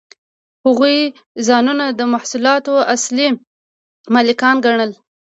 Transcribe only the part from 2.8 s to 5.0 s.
اصلي مالکان ګڼل